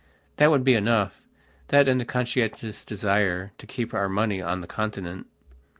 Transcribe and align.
That 0.37 0.49
would 0.49 0.63
be 0.63 0.73
enough, 0.73 1.21
that 1.67 1.87
and 1.87 2.01
a 2.01 2.05
conscientious 2.05 2.83
desire 2.83 3.51
to 3.59 3.67
keep 3.67 3.93
our 3.93 4.09
money 4.09 4.41
on 4.41 4.61
the 4.61 4.65
Continent. 4.67 5.27